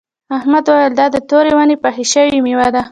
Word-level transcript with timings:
احمد 0.37 0.65
وویل 0.67 0.93
دا 0.99 1.05
د 1.15 1.17
تورې 1.29 1.51
ونې 1.57 1.75
پخه 1.83 2.03
شوې 2.11 2.37
میوه 2.45 2.67
ده. 2.73 2.79